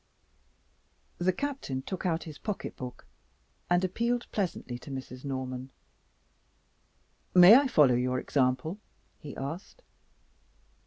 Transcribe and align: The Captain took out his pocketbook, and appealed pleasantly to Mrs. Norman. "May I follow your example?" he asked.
The 1.19 1.31
Captain 1.31 1.83
took 1.83 2.07
out 2.07 2.23
his 2.23 2.39
pocketbook, 2.39 3.05
and 3.69 3.83
appealed 3.83 4.25
pleasantly 4.31 4.79
to 4.79 4.89
Mrs. 4.89 5.23
Norman. 5.23 5.69
"May 7.35 7.55
I 7.55 7.67
follow 7.67 7.93
your 7.93 8.17
example?" 8.17 8.79
he 9.19 9.37
asked. 9.37 9.83